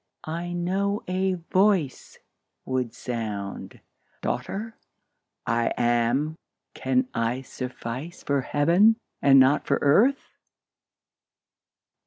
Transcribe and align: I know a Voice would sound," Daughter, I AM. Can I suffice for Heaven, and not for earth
I 0.25 0.51
know 0.51 1.03
a 1.07 1.35
Voice 1.35 2.17
would 2.65 2.91
sound," 2.95 3.81
Daughter, 4.23 4.75
I 5.45 5.71
AM. 5.77 6.37
Can 6.73 7.07
I 7.13 7.41
suffice 7.41 8.23
for 8.23 8.41
Heaven, 8.41 8.95
and 9.21 9.39
not 9.39 9.67
for 9.67 9.77
earth 9.83 10.39